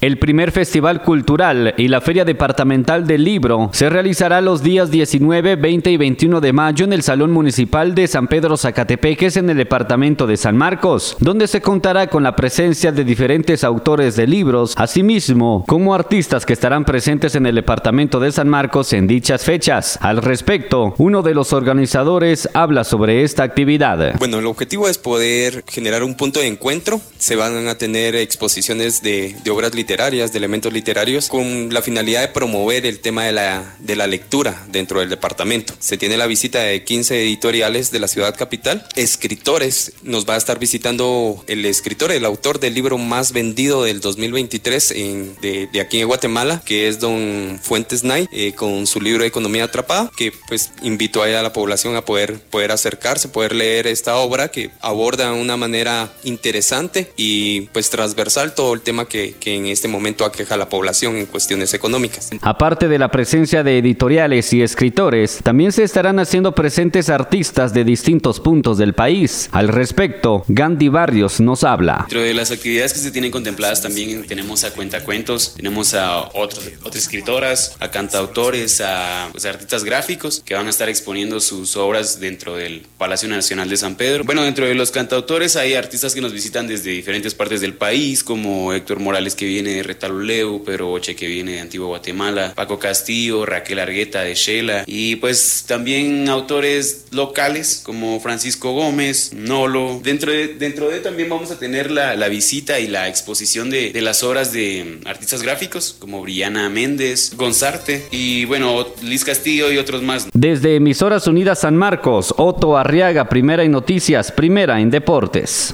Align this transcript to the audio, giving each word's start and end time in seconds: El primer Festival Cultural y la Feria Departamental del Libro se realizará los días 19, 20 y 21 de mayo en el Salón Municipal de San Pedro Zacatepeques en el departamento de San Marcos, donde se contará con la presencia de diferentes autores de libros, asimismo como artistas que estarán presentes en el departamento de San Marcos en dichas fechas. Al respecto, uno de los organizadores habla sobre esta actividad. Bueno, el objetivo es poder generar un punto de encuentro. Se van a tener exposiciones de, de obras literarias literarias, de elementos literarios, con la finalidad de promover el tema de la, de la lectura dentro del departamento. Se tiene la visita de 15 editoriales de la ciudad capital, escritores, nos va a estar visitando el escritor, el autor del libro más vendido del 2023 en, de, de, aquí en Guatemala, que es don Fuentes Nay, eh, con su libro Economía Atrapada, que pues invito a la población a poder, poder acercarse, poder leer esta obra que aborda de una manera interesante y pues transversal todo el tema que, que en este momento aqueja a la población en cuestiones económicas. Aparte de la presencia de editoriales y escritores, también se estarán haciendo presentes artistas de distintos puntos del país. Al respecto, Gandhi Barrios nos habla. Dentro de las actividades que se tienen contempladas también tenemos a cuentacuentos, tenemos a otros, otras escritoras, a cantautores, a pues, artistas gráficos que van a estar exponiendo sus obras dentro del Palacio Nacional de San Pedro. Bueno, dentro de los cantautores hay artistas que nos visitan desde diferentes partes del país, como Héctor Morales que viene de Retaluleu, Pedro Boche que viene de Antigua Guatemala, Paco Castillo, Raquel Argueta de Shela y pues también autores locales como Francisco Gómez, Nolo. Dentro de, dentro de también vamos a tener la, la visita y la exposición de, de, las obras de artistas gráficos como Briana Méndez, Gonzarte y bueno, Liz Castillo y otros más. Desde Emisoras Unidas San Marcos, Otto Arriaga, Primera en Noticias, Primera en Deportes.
El 0.00 0.20
primer 0.20 0.52
Festival 0.52 1.02
Cultural 1.02 1.74
y 1.76 1.88
la 1.88 2.00
Feria 2.00 2.24
Departamental 2.24 3.04
del 3.04 3.24
Libro 3.24 3.70
se 3.72 3.90
realizará 3.90 4.40
los 4.40 4.62
días 4.62 4.92
19, 4.92 5.56
20 5.56 5.90
y 5.90 5.96
21 5.96 6.40
de 6.40 6.52
mayo 6.52 6.84
en 6.84 6.92
el 6.92 7.02
Salón 7.02 7.32
Municipal 7.32 7.96
de 7.96 8.06
San 8.06 8.28
Pedro 8.28 8.56
Zacatepeques 8.56 9.36
en 9.36 9.50
el 9.50 9.56
departamento 9.56 10.28
de 10.28 10.36
San 10.36 10.56
Marcos, 10.56 11.16
donde 11.18 11.48
se 11.48 11.60
contará 11.60 12.06
con 12.06 12.22
la 12.22 12.36
presencia 12.36 12.92
de 12.92 13.02
diferentes 13.02 13.64
autores 13.64 14.14
de 14.14 14.28
libros, 14.28 14.74
asimismo 14.76 15.64
como 15.66 15.96
artistas 15.96 16.46
que 16.46 16.52
estarán 16.52 16.84
presentes 16.84 17.34
en 17.34 17.46
el 17.46 17.56
departamento 17.56 18.20
de 18.20 18.30
San 18.30 18.48
Marcos 18.48 18.92
en 18.92 19.08
dichas 19.08 19.44
fechas. 19.44 19.98
Al 20.00 20.18
respecto, 20.18 20.94
uno 20.98 21.22
de 21.22 21.34
los 21.34 21.52
organizadores 21.52 22.48
habla 22.54 22.84
sobre 22.84 23.24
esta 23.24 23.42
actividad. 23.42 24.16
Bueno, 24.20 24.38
el 24.38 24.46
objetivo 24.46 24.88
es 24.88 24.96
poder 24.96 25.64
generar 25.66 26.04
un 26.04 26.16
punto 26.16 26.38
de 26.38 26.46
encuentro. 26.46 27.00
Se 27.18 27.34
van 27.34 27.66
a 27.66 27.74
tener 27.74 28.14
exposiciones 28.14 29.02
de, 29.02 29.34
de 29.42 29.50
obras 29.50 29.74
literarias 29.74 29.87
literarias, 29.88 30.32
de 30.32 30.38
elementos 30.38 30.70
literarios, 30.70 31.28
con 31.28 31.72
la 31.72 31.80
finalidad 31.80 32.20
de 32.20 32.28
promover 32.28 32.84
el 32.84 33.00
tema 33.00 33.24
de 33.24 33.32
la, 33.32 33.74
de 33.78 33.96
la 33.96 34.06
lectura 34.06 34.66
dentro 34.70 35.00
del 35.00 35.08
departamento. 35.08 35.72
Se 35.78 35.96
tiene 35.96 36.18
la 36.18 36.26
visita 36.26 36.60
de 36.60 36.84
15 36.84 37.22
editoriales 37.22 37.90
de 37.90 37.98
la 37.98 38.06
ciudad 38.06 38.36
capital, 38.36 38.86
escritores, 38.96 39.92
nos 40.02 40.28
va 40.28 40.34
a 40.34 40.36
estar 40.36 40.58
visitando 40.58 41.42
el 41.46 41.64
escritor, 41.64 42.12
el 42.12 42.26
autor 42.26 42.60
del 42.60 42.74
libro 42.74 42.98
más 42.98 43.32
vendido 43.32 43.82
del 43.82 44.02
2023 44.02 44.90
en, 44.90 45.36
de, 45.40 45.68
de, 45.72 45.80
aquí 45.80 46.00
en 46.00 46.06
Guatemala, 46.06 46.60
que 46.66 46.88
es 46.88 47.00
don 47.00 47.58
Fuentes 47.62 48.04
Nay, 48.04 48.28
eh, 48.30 48.52
con 48.52 48.86
su 48.86 49.00
libro 49.00 49.24
Economía 49.24 49.64
Atrapada, 49.64 50.10
que 50.18 50.34
pues 50.48 50.70
invito 50.82 51.22
a 51.22 51.28
la 51.28 51.54
población 51.54 51.96
a 51.96 52.04
poder, 52.04 52.38
poder 52.38 52.72
acercarse, 52.72 53.30
poder 53.30 53.54
leer 53.54 53.86
esta 53.86 54.18
obra 54.18 54.48
que 54.48 54.70
aborda 54.82 55.32
de 55.32 55.40
una 55.40 55.56
manera 55.56 56.12
interesante 56.24 57.10
y 57.16 57.62
pues 57.72 57.88
transversal 57.88 58.54
todo 58.54 58.74
el 58.74 58.82
tema 58.82 59.08
que, 59.08 59.34
que 59.40 59.54
en 59.54 59.66
este 59.66 59.77
momento 59.86 60.24
aqueja 60.24 60.54
a 60.54 60.58
la 60.58 60.68
población 60.68 61.16
en 61.16 61.26
cuestiones 61.26 61.74
económicas. 61.74 62.30
Aparte 62.42 62.88
de 62.88 62.98
la 62.98 63.10
presencia 63.10 63.62
de 63.62 63.78
editoriales 63.78 64.52
y 64.52 64.62
escritores, 64.62 65.38
también 65.44 65.70
se 65.70 65.84
estarán 65.84 66.18
haciendo 66.18 66.54
presentes 66.56 67.10
artistas 67.10 67.72
de 67.72 67.84
distintos 67.84 68.40
puntos 68.40 68.78
del 68.78 68.94
país. 68.94 69.48
Al 69.52 69.68
respecto, 69.68 70.44
Gandhi 70.48 70.88
Barrios 70.88 71.40
nos 71.40 71.62
habla. 71.62 71.98
Dentro 72.08 72.22
de 72.22 72.34
las 72.34 72.50
actividades 72.50 72.92
que 72.94 73.00
se 73.00 73.10
tienen 73.10 73.30
contempladas 73.30 73.82
también 73.82 74.26
tenemos 74.26 74.64
a 74.64 74.72
cuentacuentos, 74.72 75.54
tenemos 75.54 75.94
a 75.94 76.28
otros, 76.34 76.68
otras 76.82 77.04
escritoras, 77.04 77.76
a 77.80 77.90
cantautores, 77.90 78.80
a 78.80 79.28
pues, 79.32 79.44
artistas 79.44 79.84
gráficos 79.84 80.42
que 80.44 80.54
van 80.54 80.66
a 80.66 80.70
estar 80.70 80.88
exponiendo 80.88 81.40
sus 81.40 81.76
obras 81.76 82.20
dentro 82.20 82.56
del 82.56 82.86
Palacio 82.96 83.28
Nacional 83.28 83.68
de 83.68 83.76
San 83.76 83.96
Pedro. 83.96 84.24
Bueno, 84.24 84.42
dentro 84.42 84.66
de 84.66 84.74
los 84.74 84.90
cantautores 84.90 85.56
hay 85.56 85.74
artistas 85.74 86.14
que 86.14 86.20
nos 86.20 86.32
visitan 86.32 86.66
desde 86.66 86.90
diferentes 86.90 87.34
partes 87.34 87.60
del 87.60 87.74
país, 87.74 88.24
como 88.24 88.72
Héctor 88.72 89.00
Morales 89.00 89.34
que 89.34 89.44
viene 89.68 89.82
de 89.82 89.82
Retaluleu, 89.82 90.62
Pedro 90.64 90.86
Boche 90.86 91.14
que 91.14 91.26
viene 91.26 91.52
de 91.52 91.60
Antigua 91.60 91.88
Guatemala, 91.88 92.52
Paco 92.54 92.78
Castillo, 92.78 93.44
Raquel 93.44 93.78
Argueta 93.78 94.22
de 94.22 94.34
Shela 94.34 94.84
y 94.86 95.16
pues 95.16 95.64
también 95.66 96.28
autores 96.28 97.06
locales 97.10 97.82
como 97.84 98.20
Francisco 98.20 98.72
Gómez, 98.72 99.32
Nolo. 99.34 100.00
Dentro 100.02 100.32
de, 100.32 100.48
dentro 100.48 100.88
de 100.88 101.00
también 101.00 101.28
vamos 101.28 101.50
a 101.50 101.58
tener 101.58 101.90
la, 101.90 102.16
la 102.16 102.28
visita 102.28 102.80
y 102.80 102.86
la 102.86 103.08
exposición 103.08 103.70
de, 103.70 103.92
de, 103.92 104.00
las 104.00 104.22
obras 104.22 104.52
de 104.52 105.00
artistas 105.04 105.42
gráficos 105.42 105.96
como 105.98 106.22
Briana 106.22 106.68
Méndez, 106.68 107.34
Gonzarte 107.36 108.06
y 108.10 108.44
bueno, 108.46 108.86
Liz 109.02 109.24
Castillo 109.24 109.70
y 109.70 109.78
otros 109.78 110.02
más. 110.02 110.28
Desde 110.32 110.76
Emisoras 110.76 111.26
Unidas 111.26 111.60
San 111.60 111.76
Marcos, 111.76 112.34
Otto 112.36 112.76
Arriaga, 112.76 113.28
Primera 113.28 113.62
en 113.62 113.72
Noticias, 113.72 114.32
Primera 114.32 114.80
en 114.80 114.90
Deportes. 114.90 115.66